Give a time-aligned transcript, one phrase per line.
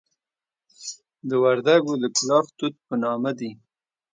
[1.29, 3.51] د وردکو د کلاخ توت په نامه دي.